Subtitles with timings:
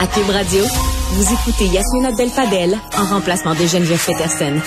[0.00, 0.64] À Cube Radio,
[1.12, 4.60] vous écoutez Yasmine Abdel-Fadel en remplacement de Geneviève Peterson.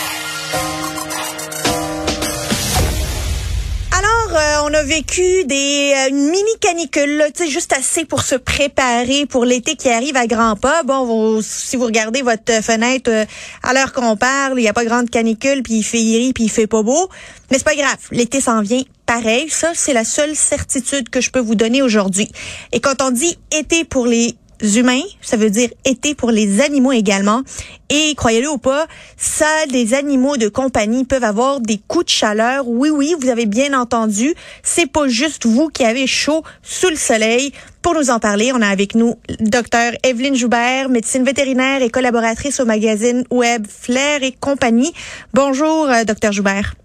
[3.97, 8.35] Alors, euh, on a vécu des euh, mini canicule, tu sais, juste assez pour se
[8.35, 10.83] préparer pour l'été qui arrive à grands pas.
[10.83, 13.25] Bon, vous- si vous regardez votre fenêtre euh,
[13.63, 16.45] à l'heure qu'on parle, il n'y a pas grande canicule, puis il fait iri, puis
[16.45, 17.09] il fait pas beau.
[17.51, 19.49] Mais c'est pas grave, l'été s'en vient pareil.
[19.49, 22.29] Ça, c'est la seule certitude que je peux vous donner aujourd'hui.
[22.73, 26.91] Et quand on dit été pour les humains, ça veut dire été pour les animaux
[26.91, 27.41] également.
[27.89, 32.67] Et croyez-le ou pas, ça, des animaux de compagnie peuvent avoir des coups de chaleur.
[32.67, 34.33] Oui, oui, vous avez bien entendu.
[34.63, 37.51] C'est pas juste vous qui avez chaud sous le soleil.
[37.81, 42.59] Pour nous en parler, on a avec nous Dr Evelyne Joubert, médecine vétérinaire et collaboratrice
[42.59, 44.93] au magazine web Flair et compagnie.
[45.33, 46.75] Bonjour, euh, Dr Joubert.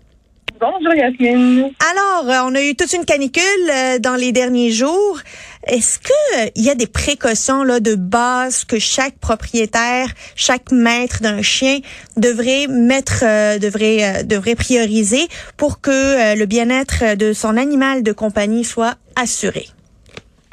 [0.59, 1.71] Bonjour Yasmine.
[1.91, 5.21] Alors, euh, on a eu toute une canicule euh, dans les derniers jours.
[5.67, 10.71] Est-ce que euh, il y a des précautions là de base que chaque propriétaire, chaque
[10.73, 11.81] maître d'un chien
[12.17, 18.03] devrait mettre, euh, devrait euh, devrait prioriser pour que euh, le bien-être de son animal
[18.03, 19.67] de compagnie soit assuré?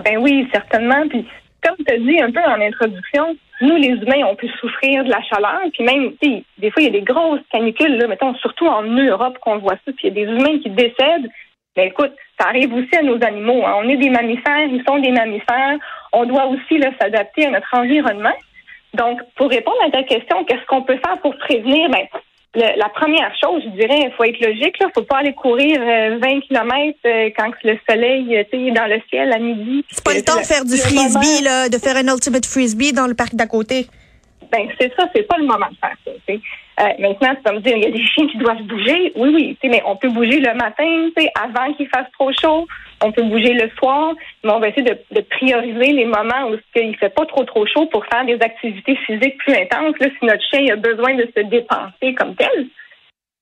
[0.04, 1.08] Ben oui, certainement.
[1.08, 1.26] Puis
[1.64, 5.10] comme tu as dit un peu en introduction, nous les humains, on peut souffrir de
[5.10, 5.62] la chaleur.
[5.74, 9.38] Puis même, des fois il y a des grosses canicules, là, mettons surtout en Europe
[9.40, 9.92] qu'on voit ça.
[9.96, 11.30] Puis il y a des humains qui décèdent.
[11.76, 13.66] Ben écoute, ça arrive aussi à nos animaux.
[13.66, 13.76] hein.
[13.78, 15.78] On est des mammifères, ils sont des mammifères.
[16.12, 18.36] On doit aussi s'adapter à notre environnement.
[18.94, 21.90] Donc, pour répondre à ta question, qu'est-ce qu'on peut faire pour prévenir?
[21.90, 22.06] Ben,
[22.56, 24.76] le- la première chose, je dirais, il faut être logique.
[24.80, 26.98] Il ne faut pas aller courir euh, 20 km
[27.38, 29.84] quand le soleil euh, est dans le ciel à midi.
[29.90, 33.08] C'est pas le temps de faire du frisbee là, de faire un ultimate frisbee dans
[33.08, 33.88] le parc d'à côté.
[34.52, 36.12] Ben, c'est ça, c'est pas le moment de faire ça.
[36.80, 39.12] Euh, maintenant, c'est comme dire, il y a des chiens qui doivent bouger.
[39.16, 42.68] Oui, oui, tu mais on peut bouger le matin, tu avant qu'il fasse trop chaud.
[43.04, 46.98] On peut bouger le soir, mais on va essayer de, prioriser les moments où il
[46.98, 50.00] fait pas trop trop chaud pour faire des activités physiques plus intenses.
[50.00, 52.68] Là, si notre chien a besoin de se dépenser comme tel.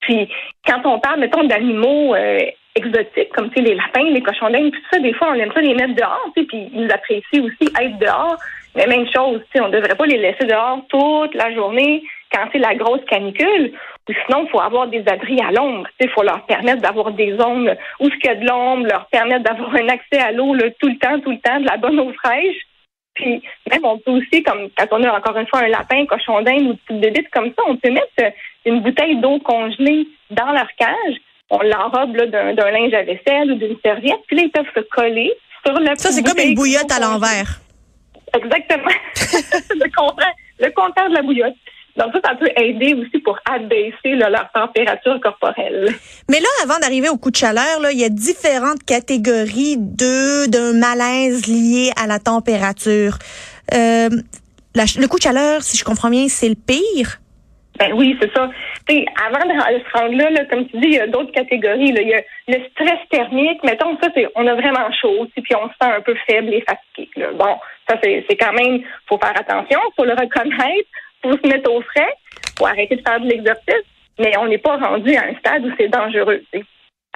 [0.01, 0.27] Puis,
[0.65, 2.39] quand on parle, mettons, d'animaux euh,
[2.75, 5.61] exotiques, comme tu les lapins, les cochons d'Inde, tout ça, des fois, on aime ça
[5.61, 8.37] les mettre dehors, tu puis ils apprécient aussi être dehors.
[8.75, 12.47] Mais même chose, tu on ne devrait pas les laisser dehors toute la journée quand
[12.51, 13.73] c'est la grosse canicule.
[14.09, 15.87] Ou sinon, il faut avoir des abris à l'ombre.
[15.99, 19.05] Il faut leur permettre d'avoir des zones où ce qu'il y a de l'ombre, leur
[19.07, 21.99] permettre d'avoir un accès à l'eau tout le temps, tout le temps, de la bonne
[21.99, 22.57] eau fraîche.
[23.13, 26.05] Puis même, on peut aussi, comme quand on a encore une fois un lapin, un
[26.05, 28.29] cochon d'Inde ou une petite comme ça, on peut mettre euh,
[28.65, 31.15] une bouteille d'eau congelée dans leur cage.
[31.49, 34.21] On l'enrobe d'un linge à vaisselle ou d'une serviette.
[34.27, 35.33] Puis là, ils peuvent se coller
[35.65, 37.59] sur le Ça, c'est comme une bouillotte à l'envers.
[38.33, 38.87] Exactement.
[39.69, 41.55] le contraire, le contraire de la bouillotte.
[41.97, 45.89] Donc ça, ça peut aider aussi pour abaisser là, leur température corporelle.
[46.29, 50.49] Mais là, avant d'arriver au coup de chaleur, là, il y a différentes catégories de
[50.49, 53.17] d'un malaise lié à la température.
[53.73, 54.09] Euh,
[54.75, 57.19] la le coup de chaleur, si je comprends bien, c'est le pire?
[57.79, 58.49] Ben oui, c'est ça.
[58.87, 61.91] T'sais, avant de se rendre là, là, comme tu dis, il y a d'autres catégories.
[61.91, 62.01] Là.
[62.01, 63.63] Il y a le stress thermique.
[63.63, 66.61] Mettons, ça, c'est on a vraiment chaud, puis on se sent un peu faible et
[66.61, 67.09] fatigué.
[67.15, 67.31] Là.
[67.33, 67.57] Bon,
[67.89, 70.89] ça, c'est c'est quand même, faut faire attention, faut le reconnaître,
[71.23, 72.13] faut se mettre au frais,
[72.57, 73.85] faut arrêter de faire de l'exercice,
[74.19, 76.41] mais on n'est pas rendu à un stade où c'est dangereux.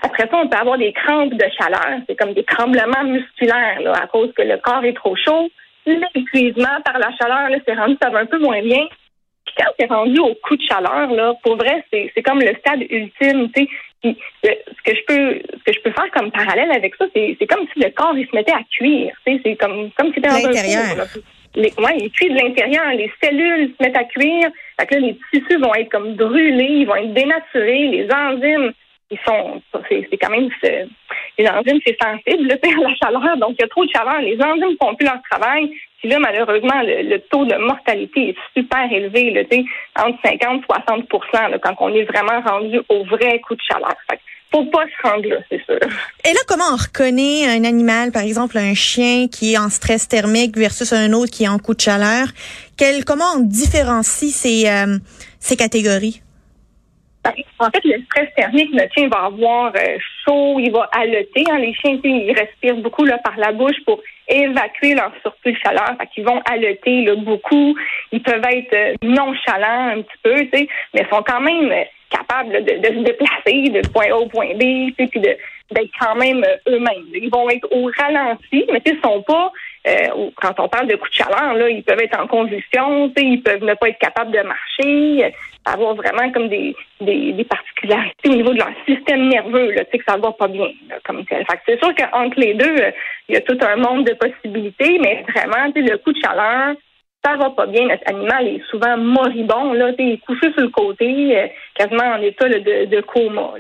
[0.02, 2.00] Après ça, on peut avoir des crampes de chaleur.
[2.08, 5.50] C'est comme des tremblements musculaires là, à cause que le corps est trop chaud.
[5.86, 8.86] L'épuisement par la chaleur, là, c'est rendu, ça va un peu moins bien.
[9.46, 12.56] Puis quand c'est rendu au coup de chaleur, là, pour vrai, c'est, c'est comme le
[12.56, 13.70] stade ultime, tu sais.
[14.02, 17.06] Puis, euh, ce que je peux, ce que je peux faire comme parallèle avec ça,
[17.16, 19.42] c'est, c'est comme si le corps il se mettait à cuire, tu sais.
[19.44, 21.22] C'est comme, comme si c'était un four.
[21.56, 24.50] Les, ouais, il cuit de l'intérieur, les cellules se mettent à cuire.
[24.80, 28.74] Fait que là, les tissus vont être comme brûlés, ils vont être dénaturés, les enzymes,
[29.12, 30.50] ils sont, c'est, quand même,
[31.38, 33.38] les enzymes, c'est sensible, là, à la chaleur.
[33.38, 34.22] Donc, il y a trop de chaleur.
[34.22, 35.70] Les enzymes font plus leur travail.
[36.00, 39.42] Puis là, malheureusement, le, taux de mortalité est super élevé, là,
[40.06, 43.96] entre 50 et 60 là, quand on est vraiment rendu au vrai coup de chaleur.
[44.10, 44.20] Fait
[44.52, 45.80] faut pas se rendre là, c'est sûr.
[46.24, 50.08] Et là, comment on reconnaît un animal, par exemple un chien qui est en stress
[50.08, 52.28] thermique versus un autre qui est en coup de chaleur?
[52.78, 54.98] Quel, comment on différencie ces, euh,
[55.40, 56.22] ces catégories?
[57.60, 61.44] En fait, le stress thermique, notre chien va avoir euh, chaud, il va haleter.
[61.50, 61.60] Hein.
[61.60, 65.96] Les chiens, ils respirent beaucoup là, par la bouche pour évacuer leur surplus de chaleur.
[66.00, 67.76] Fait qu'ils vont haleter là, beaucoup.
[68.12, 71.72] Ils peuvent être euh, nonchalants un petit peu, tu sais, mais ils sont quand même
[71.72, 75.36] euh, capables de, se déplacer de point A au point B, tu sais, puis de
[75.72, 77.06] d'être quand même eux-mêmes.
[77.12, 79.52] Ils vont être au ralenti, mais ils sont pas
[79.88, 83.64] euh, quand on parle de coups de chaleur, ils peuvent être en convulsion, ils peuvent
[83.64, 85.30] ne pas être capables de marcher, euh,
[85.66, 90.32] avoir vraiment comme des, des, particularités au niveau de leur système nerveux, que ça va
[90.32, 90.70] pas bien,
[91.68, 92.92] c'est sûr qu'entre les deux, euh,
[93.30, 96.76] il y a tout un monde de possibilités, mais vraiment, le coup de chaleur,
[97.24, 100.70] ça va pas bien, notre animal est souvent moribond, là, il est couché sur le
[100.70, 103.54] côté, quasiment en état de, coma.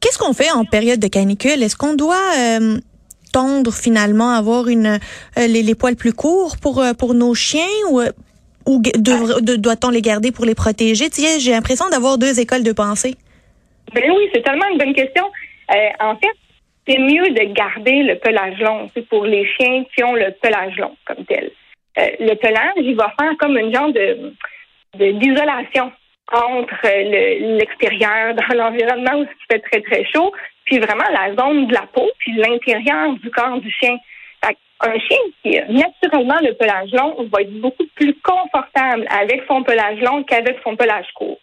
[0.00, 1.62] Qu'est-ce qu'on fait en période de canicule?
[1.62, 2.16] Est-ce qu'on doit
[3.32, 4.98] tendre finalement, avoir une
[5.38, 8.00] euh, les, poils plus courts pour, pour nos chiens ou,
[8.66, 11.06] ou doit-on les garder pour les protéger?
[11.38, 13.14] J'ai l'impression d'avoir deux écoles de pensée.
[13.94, 15.24] Ben oui, c'est tellement une bonne question.
[16.00, 16.36] en fait,
[16.88, 18.88] c'est mieux de garder le pelage long.
[18.94, 21.50] C'est pour les chiens qui ont le pelage long comme tel.
[21.98, 24.32] Euh, le pelage, il va faire comme une genre de
[24.94, 25.92] d'isolation
[26.32, 30.32] entre l'extérieur dans l'environnement où il fait très très chaud,
[30.64, 33.96] puis vraiment la zone de la peau, puis l'intérieur du corps du chien.
[34.80, 39.62] un chien qui a naturellement le pelage long va être beaucoup plus confortable avec son
[39.62, 41.38] pelage long qu'avec son pelage court.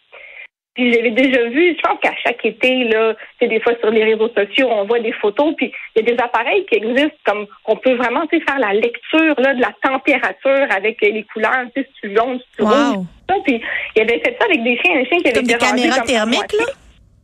[0.75, 4.03] Puis j'avais déjà vu, je pense qu'à chaque été, là, c'est des fois sur les
[4.03, 7.47] réseaux sociaux, on voit des photos, puis il y a des appareils qui existent comme
[7.65, 11.89] on peut vraiment faire la lecture là, de la température avec les couleurs, tu sais,
[12.01, 13.43] si tu si tu rouge.
[13.45, 13.61] Puis
[13.95, 16.53] il avait fait ça avec des chiens, un chien qui avait comme des caméras thermiques,
[16.53, 16.65] là?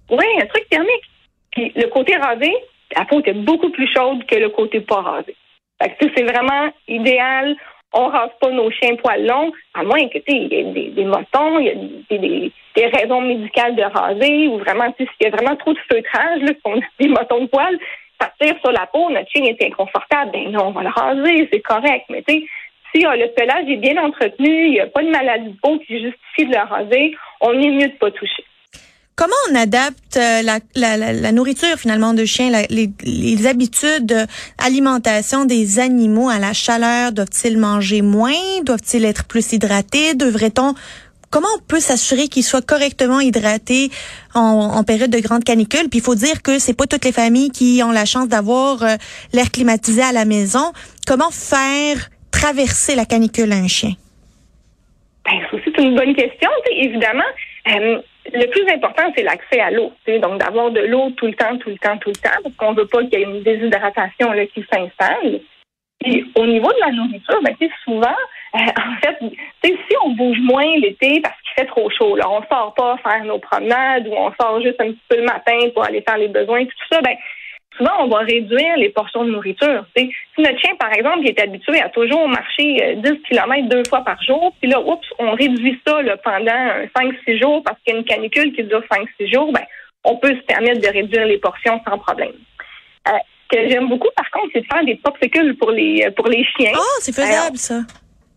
[0.10, 1.04] Oui, un truc thermique.
[1.52, 2.54] Puis le côté rasé,
[2.96, 5.36] la peau était beaucoup plus chaude que le côté pas rasé.
[5.82, 7.56] Fait que c'est vraiment idéal
[7.94, 11.06] on rase pas nos chiens poils longs, à moins que il y ait des, des
[11.06, 15.30] motons, il y a des, des, raisons médicales de raser, ou vraiment, s'il y a
[15.30, 17.78] vraiment trop de feutrage, là, qu'on a des motons de poils,
[18.20, 21.50] ça tire sur la peau, notre chien est inconfortable, ben non, on va le raser,
[21.52, 22.06] c'est correct.
[22.10, 22.46] Mais tu sais,
[22.94, 25.80] si euh, le pelage est bien entretenu, il n'y a pas de maladie de peau
[25.80, 28.44] qui justifie de le raser, on est mieux de pas toucher.
[29.16, 34.06] Comment on adapte euh, la, la, la, nourriture finalement de chiens, les, les, habitudes
[34.60, 37.12] d'alimentation des animaux à la chaleur?
[37.12, 38.62] Doivent-ils manger moins?
[38.64, 40.16] Doivent-ils être plus hydratés?
[40.16, 40.74] Devrait-on
[41.30, 43.90] Comment on peut s'assurer qu'ils soient correctement hydratés
[44.34, 45.88] en, en, période de grande canicule?
[45.90, 48.84] Puis il faut dire que c'est pas toutes les familles qui ont la chance d'avoir
[48.84, 48.96] euh,
[49.34, 50.74] l'air climatisé à la maison.
[51.06, 52.10] Comment faire
[52.42, 53.94] traverser la canicule à un chien?
[55.26, 56.50] Ben, c'est une bonne question.
[56.72, 57.30] Évidemment,
[57.68, 58.02] euh,
[58.34, 59.92] le plus important, c'est l'accès à l'eau.
[60.08, 62.74] Donc, d'avoir de l'eau tout le temps, tout le temps, tout le temps, parce qu'on
[62.74, 65.42] veut pas qu'il y ait une déshydratation là, qui s'installe.
[66.04, 68.18] Puis, au niveau de la nourriture, ben, souvent,
[68.56, 69.18] euh, en fait,
[69.64, 73.24] si on bouge moins l'été parce qu'il fait trop chaud, là, on sort pas faire
[73.24, 76.28] nos promenades ou on sort juste un petit peu le matin pour aller faire les
[76.28, 77.16] besoins, tout ça, ben,
[77.78, 79.86] souvent, on va réduire les portions de nourriture.
[79.96, 84.02] Si notre chien, par exemple, est habitué à toujours marcher 10 euh, km deux fois
[84.02, 87.98] par jour, puis là, oups, on réduit ça là, pendant 5-6 jours parce qu'il y
[87.98, 89.64] a une canicule qui dure 5-6 jours, ben,
[90.04, 92.34] on peut se permettre de réduire les portions sans problème.
[93.08, 93.12] Euh,
[93.52, 96.46] ce que j'aime beaucoup, par contre, c'est de faire des popsicles pour les pour les
[96.56, 96.72] chiens.
[96.76, 97.82] Oh, c'est faisable, ça.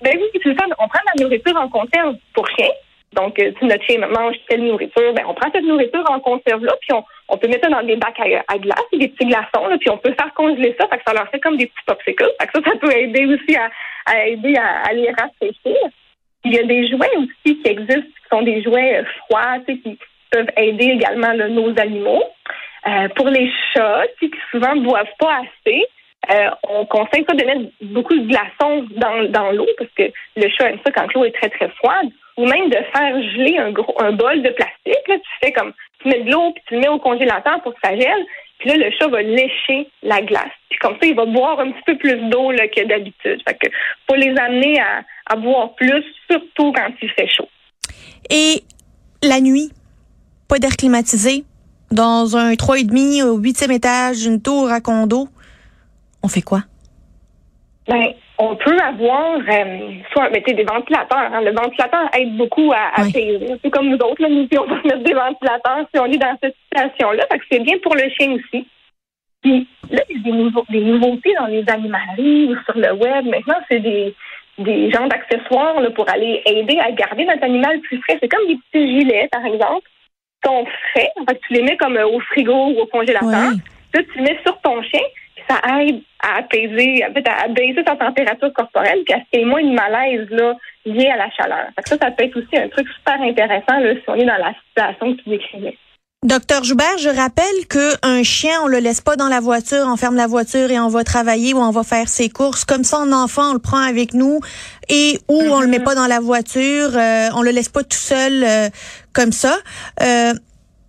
[0.02, 2.72] Ben oui, c'est On prend de la nourriture en conserve pour chiens.
[3.14, 6.74] Donc, euh, si notre chien mange telle nourriture, ben, on prend cette nourriture en conserve-là,
[6.80, 9.90] puis on, on peut mettre ça dans des bacs à, glace, des petits glaçons, puis
[9.90, 12.30] on peut faire congeler ça, fait que ça leur fait comme des petits popsicles.
[12.38, 15.76] Ça, ça peut aider aussi à, aider à, les rafraîchir.
[16.44, 19.98] Il y a des jouets aussi qui existent, qui sont des jouets froids, qui
[20.30, 22.22] peuvent aider également nos animaux.
[22.86, 25.86] Euh, pour les chats, qui souvent boivent pas assez,
[26.30, 30.48] euh, on conseille pas de mettre beaucoup de glaçons dans, dans l'eau parce que le
[30.50, 33.70] chat aime ça quand l'eau est très très froide ou même de faire geler un
[33.70, 35.08] gros un bol de plastique.
[35.08, 37.74] Là, tu fais comme tu mets de l'eau puis tu le mets au congélateur pour
[37.74, 38.26] que ça gèle.
[38.58, 40.52] Puis là, le chat va lécher la glace.
[40.70, 43.40] Puis comme ça, il va boire un petit peu plus d'eau que d'habitude.
[43.46, 43.68] Fait que
[44.08, 47.48] faut les amener à, à boire plus, surtout quand il fait chaud.
[48.30, 48.62] Et
[49.22, 49.70] la nuit,
[50.48, 51.44] pas d'air climatisé,
[51.90, 55.28] dans un 3,5 au 8e étage, d'une tour à condo,
[56.22, 56.62] on fait quoi?
[57.86, 61.30] Ben, on peut avoir euh, soit mettez des ventilateurs.
[61.32, 61.40] Hein.
[61.42, 65.04] Le ventilateur aide beaucoup à, à C'est comme nous autres, là, nous on va mettre
[65.04, 67.26] des ventilateurs si on est dans cette situation-là.
[67.30, 68.66] Fait que c'est bien pour le chien aussi.
[69.42, 72.92] Puis là, il y a des, nouveaux, des nouveautés dans les animaleries ou sur le
[72.94, 73.26] web.
[73.26, 74.14] Maintenant, c'est des,
[74.58, 78.18] des genres d'accessoires pour aller aider à garder notre animal plus frais.
[78.20, 79.86] C'est comme des petits gilets, par exemple,
[80.42, 81.10] qui sont frais.
[81.20, 83.30] En fait, tu les mets comme euh, au frigo ou au congélateur.
[83.30, 85.02] Là, tu les mets sur ton chien
[85.48, 89.40] ça aide à apaiser, en fait, à baisser sa température corporelle, puis à ce qu'il
[89.40, 90.54] y ait moins de malaise là,
[90.86, 91.66] lié à la chaleur.
[91.84, 94.54] ça, ça peut être aussi un truc super intéressant là, si on est dans la
[94.68, 95.76] situation que tu décrivais.
[96.22, 100.16] Docteur Joubert, je rappelle qu'un chien, on le laisse pas dans la voiture, on ferme
[100.16, 102.64] la voiture et on va travailler ou on va faire ses courses.
[102.64, 104.40] Comme ça, un enfant, on le prend avec nous
[104.88, 105.84] et ou on le met mm-hmm.
[105.84, 108.68] pas dans la voiture, euh, on le laisse pas tout seul euh,
[109.12, 109.54] comme ça.
[110.02, 110.32] Euh,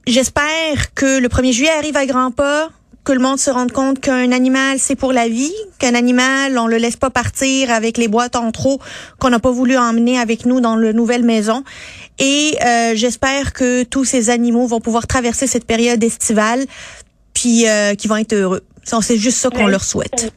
[0.07, 2.69] J'espère que le 1er juillet arrive à grands pas
[3.05, 6.67] que le monde se rende compte qu'un animal, c'est pour la vie, qu'un animal, on
[6.67, 8.79] le laisse pas partir avec les boîtes en trop
[9.19, 11.63] qu'on n'a pas voulu emmener avec nous dans la nouvelle maison.
[12.19, 16.62] Et euh, j'espère que tous ces animaux vont pouvoir traverser cette période estivale,
[17.33, 18.62] puis euh, qu'ils vont être heureux.
[18.83, 20.33] C'est juste ça qu'on leur souhaite.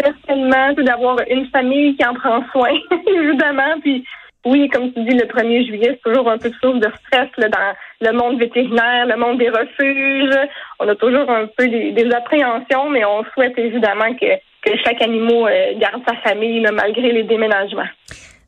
[0.00, 2.70] certainement d'avoir une famille qui en prend soin,
[3.06, 3.80] évidemment.
[3.82, 4.04] Puis
[4.44, 7.28] oui, comme tu dis, le 1er juillet, c'est toujours un peu de source de stress
[7.36, 10.48] là, dans le monde vétérinaire, le monde des refuges.
[10.78, 15.52] On a toujours un peu des, appréhensions, mais on souhaite évidemment que, que chaque animal
[15.52, 17.90] euh, garde sa famille malgré les déménagements.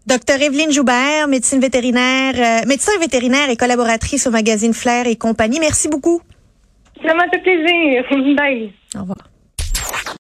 [0.07, 5.61] Docteur Evelyne Joubert, médecine vétérinaire, euh, médecin vétérinaire et collaboratrice au magazine Flair et compagnie.
[5.61, 6.21] Merci beaucoup.
[7.07, 8.05] Ça m'a fait plaisir.
[8.37, 8.73] Bye.
[8.97, 9.32] Au revoir.